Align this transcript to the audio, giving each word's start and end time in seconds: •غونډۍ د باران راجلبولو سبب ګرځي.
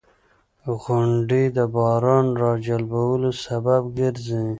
•غونډۍ 0.81 1.45
د 1.57 1.59
باران 1.75 2.27
راجلبولو 2.43 3.29
سبب 3.45 3.81
ګرځي. 3.99 4.43